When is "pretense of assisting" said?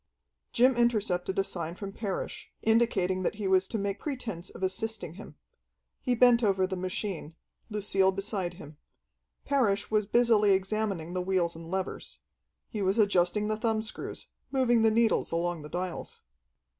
3.99-5.13